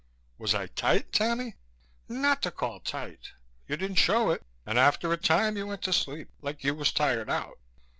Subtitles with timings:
[0.39, 1.53] "Was I tight, Tammy?"
[2.09, 3.33] "Not to call tight.
[3.67, 6.91] You didn't show it, and after a time you went to sleep, like you was
[6.91, 7.59] tired out.